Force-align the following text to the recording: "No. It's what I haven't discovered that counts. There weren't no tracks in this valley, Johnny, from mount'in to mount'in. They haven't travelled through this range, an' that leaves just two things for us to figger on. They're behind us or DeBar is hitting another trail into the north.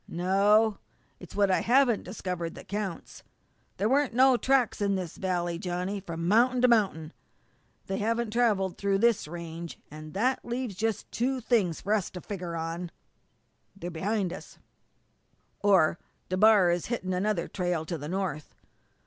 "No. 0.07 0.79
It's 1.19 1.35
what 1.35 1.51
I 1.51 1.59
haven't 1.59 2.01
discovered 2.01 2.55
that 2.55 2.67
counts. 2.67 3.21
There 3.77 3.87
weren't 3.87 4.15
no 4.15 4.35
tracks 4.35 4.81
in 4.81 4.95
this 4.95 5.15
valley, 5.15 5.59
Johnny, 5.59 5.99
from 5.99 6.27
mount'in 6.27 6.59
to 6.63 6.67
mount'in. 6.67 7.13
They 7.85 7.99
haven't 7.99 8.31
travelled 8.33 8.79
through 8.79 8.97
this 8.97 9.27
range, 9.27 9.77
an' 9.91 10.13
that 10.13 10.43
leaves 10.43 10.73
just 10.73 11.11
two 11.11 11.39
things 11.39 11.81
for 11.81 11.93
us 11.93 12.09
to 12.09 12.21
figger 12.21 12.55
on. 12.55 12.89
They're 13.75 13.91
behind 13.91 14.33
us 14.33 14.57
or 15.59 15.99
DeBar 16.29 16.71
is 16.71 16.87
hitting 16.87 17.13
another 17.13 17.47
trail 17.47 17.81
into 17.81 17.99
the 17.99 18.09
north. 18.09 18.55